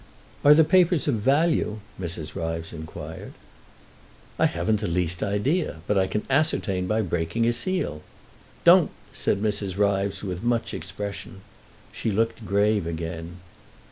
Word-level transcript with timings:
"Are 0.43 0.55
the 0.55 0.63
papers 0.63 1.07
of 1.07 1.13
value?" 1.17 1.79
Mrs. 1.99 2.33
Ryves 2.33 2.73
inquired. 2.73 3.33
"I 4.39 4.47
haven't 4.47 4.79
the 4.79 4.87
least 4.87 5.21
idea. 5.21 5.81
But 5.85 5.95
I 5.95 6.07
can 6.07 6.25
ascertain 6.27 6.87
by 6.87 7.03
breaking 7.03 7.45
a 7.45 7.53
seal." 7.53 8.01
"Don't!" 8.63 8.89
said 9.13 9.43
Mrs. 9.43 9.77
Ryves, 9.77 10.23
with 10.23 10.41
much 10.41 10.73
expression. 10.73 11.41
She 11.91 12.09
looked 12.09 12.47
grave 12.47 12.87
again. 12.87 13.41